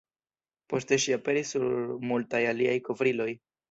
[0.73, 1.69] Poste ŝi aperis sur
[2.09, 3.35] multaj aliaj kovriloj.